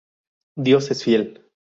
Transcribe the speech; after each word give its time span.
Dios 0.55 0.89
es 0.89 1.03
fiel. 1.03 1.47